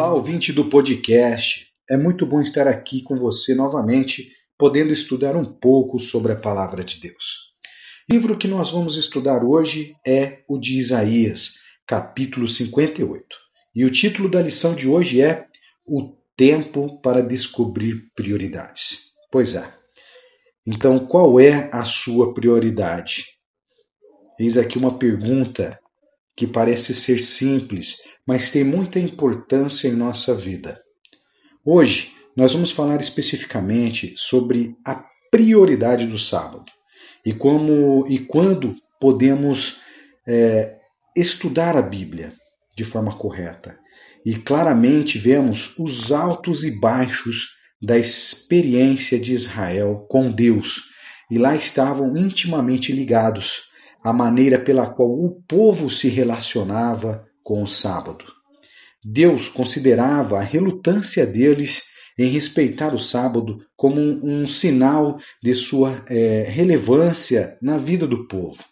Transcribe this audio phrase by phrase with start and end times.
[0.00, 1.66] Olá, ouvinte do podcast.
[1.90, 6.82] É muito bom estar aqui com você novamente, podendo estudar um pouco sobre a palavra
[6.82, 7.50] de Deus.
[8.08, 13.26] O livro que nós vamos estudar hoje é o de Isaías, capítulo 58.
[13.74, 15.44] E o título da lição de hoje é
[15.86, 19.00] O Tempo para Descobrir Prioridades.
[19.30, 19.70] Pois é.
[20.66, 23.26] Então, qual é a sua prioridade?
[24.38, 25.78] Eis aqui uma pergunta
[26.34, 30.80] que parece ser simples, mas tem muita importância em nossa vida.
[31.64, 36.70] Hoje, nós vamos falar especificamente sobre a prioridade do sábado
[37.24, 39.80] e como e quando podemos
[40.26, 40.76] é,
[41.16, 42.32] estudar a Bíblia
[42.76, 43.78] de forma correta.
[44.24, 50.82] E claramente vemos os altos e baixos da experiência de Israel com Deus,
[51.30, 53.62] e lá estavam intimamente ligados
[54.04, 58.24] à maneira pela qual o povo se relacionava com o sábado.
[59.04, 61.82] Deus considerava a relutância deles
[62.16, 68.28] em respeitar o sábado como um, um sinal de sua é, relevância na vida do
[68.28, 68.64] povo.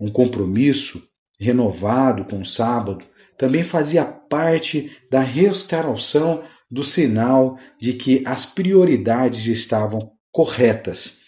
[0.00, 1.02] Um compromisso
[1.38, 3.04] renovado com o sábado
[3.36, 11.18] também fazia parte da restauração do sinal de que as prioridades estavam corretas.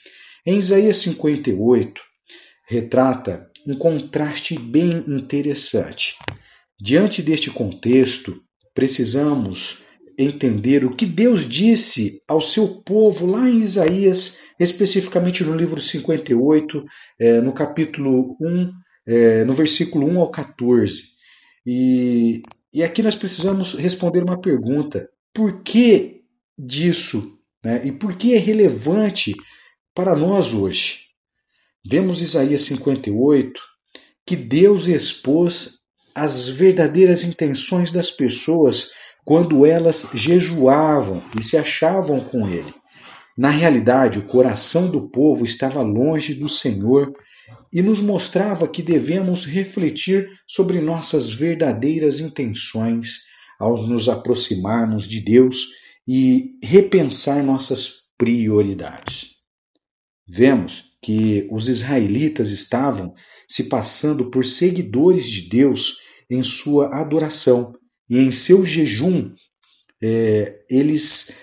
[0.47, 2.01] Em Isaías 58,
[2.67, 6.17] retrata um contraste bem interessante.
[6.85, 8.43] Diante deste contexto,
[8.75, 9.85] precisamos
[10.19, 16.85] entender o que Deus disse ao seu povo lá em Isaías, especificamente no livro 58,
[17.21, 18.73] é, no capítulo 1,
[19.07, 21.05] é, no versículo 1 ao 14.
[21.65, 22.43] E,
[22.75, 26.23] e aqui nós precisamos responder uma pergunta: por que
[26.59, 27.39] disso?
[27.65, 27.87] Né?
[27.87, 29.37] E por que é relevante
[29.95, 31.03] para nós hoje?
[31.89, 33.53] Vemos Isaías 58
[34.27, 35.82] que Deus expôs
[36.15, 38.91] as verdadeiras intenções das pessoas
[39.25, 42.75] quando elas jejuavam e se achavam com ele.
[43.37, 47.13] Na realidade, o coração do povo estava longe do Senhor
[47.73, 53.21] e nos mostrava que devemos refletir sobre nossas verdadeiras intenções
[53.59, 55.69] ao nos aproximarmos de Deus
[56.07, 59.37] e repensar nossas prioridades.
[60.29, 63.15] Vemos que os israelitas estavam
[63.49, 65.97] se passando por seguidores de Deus
[66.33, 67.75] em sua adoração
[68.09, 69.33] e em seu jejum.
[70.03, 71.37] É, eles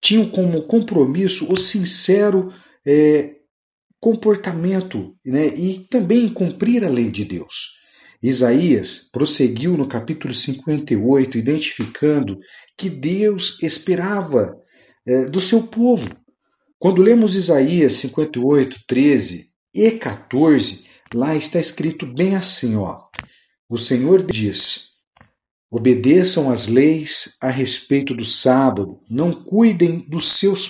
[0.00, 2.52] tinham como compromisso o sincero
[2.86, 3.36] é,
[4.00, 7.76] comportamento né, e também cumprir a lei de Deus.
[8.22, 12.38] Isaías prosseguiu no capítulo 58, identificando
[12.76, 14.56] que Deus esperava
[15.06, 16.08] é, do seu povo
[16.78, 23.00] quando lemos Isaías 58, 13 e 14, lá está escrito bem assim, ó.
[23.70, 24.92] O Senhor diz:
[25.70, 30.68] Obedeçam às leis a respeito do sábado, não cuidem dos seus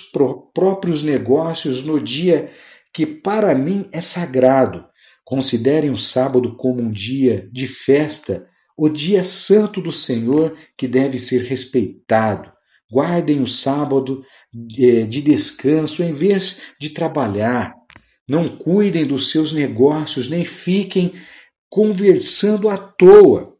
[0.53, 2.51] próprios negócios no dia
[2.93, 4.83] que para mim é sagrado.
[5.23, 8.45] Considerem o sábado como um dia de festa,
[8.75, 12.51] o dia santo do Senhor que deve ser respeitado.
[12.91, 14.23] Guardem o sábado
[14.77, 17.73] eh, de descanso em vez de trabalhar.
[18.27, 21.13] Não cuidem dos seus negócios, nem fiquem
[21.69, 23.55] conversando à toa.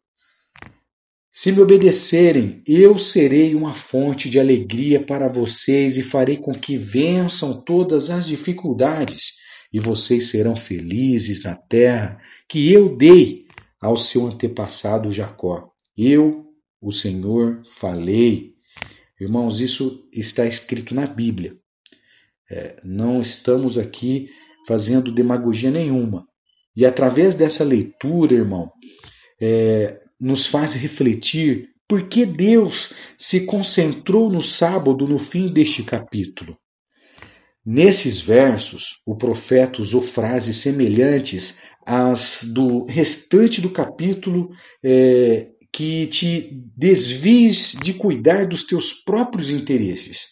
[1.30, 6.76] Se me obedecerem, eu serei uma fonte de alegria para vocês e farei com que
[6.76, 9.34] vençam todas as dificuldades,
[9.72, 13.46] e vocês serão felizes na terra que eu dei
[13.80, 15.70] ao seu antepassado Jacó.
[15.96, 16.46] Eu,
[16.80, 18.54] o Senhor, falei.
[19.20, 21.56] Irmãos, isso está escrito na Bíblia.
[22.50, 24.28] É, não estamos aqui
[24.66, 26.26] fazendo demagogia nenhuma.
[26.76, 28.70] E através dessa leitura, irmão,
[29.40, 36.56] é, nos faz refletir por que Deus se concentrou no sábado no fim deste capítulo.
[37.66, 44.50] Nesses versos, o profeta usou frases semelhantes às do restante do capítulo
[44.82, 50.28] é, que te desvies de cuidar dos teus próprios interesses.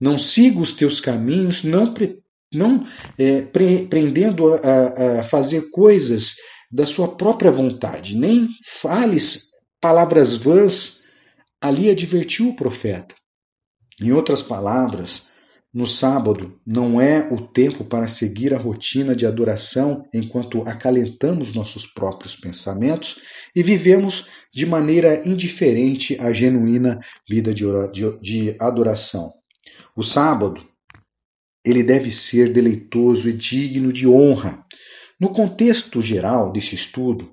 [0.00, 2.18] Não siga os teus caminhos, não, pre,
[2.52, 2.84] não
[3.18, 6.34] é, pre, prendendo a, a fazer coisas
[6.70, 9.48] da sua própria vontade, nem fales
[9.80, 10.98] palavras vãs.
[11.60, 13.16] Ali advertiu o profeta.
[14.00, 15.22] Em outras palavras,
[15.74, 21.84] no sábado não é o tempo para seguir a rotina de adoração enquanto acalentamos nossos
[21.86, 23.20] próprios pensamentos
[23.54, 27.64] e vivemos de maneira indiferente a genuína vida de,
[28.20, 29.32] de adoração.
[29.96, 30.64] O sábado,
[31.64, 34.64] ele deve ser deleitoso e digno de honra.
[35.20, 37.32] No contexto geral desse estudo,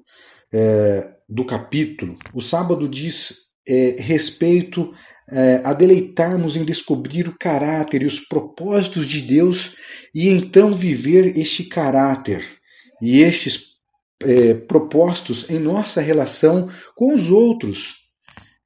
[0.53, 4.93] é, do capítulo, o sábado diz é, respeito
[5.29, 9.73] é, a deleitarmos em descobrir o caráter e os propósitos de Deus
[10.13, 12.45] e então viver este caráter
[13.01, 13.75] e estes
[14.23, 17.95] é, propostos em nossa relação com os outros.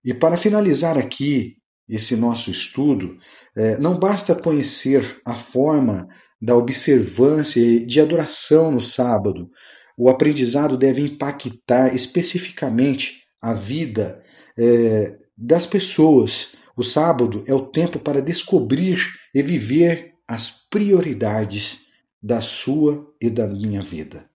[0.04, 1.56] E para finalizar aqui
[1.90, 3.18] esse nosso estudo,
[3.58, 6.08] é, não basta conhecer a forma
[6.42, 9.50] da observância e de adoração no sábado.
[9.98, 14.22] O aprendizado deve impactar especificamente a vida
[14.58, 16.54] é, das pessoas.
[16.78, 21.80] O sábado é o tempo para descobrir e viver as prioridades
[22.22, 24.29] da sua e da minha vida.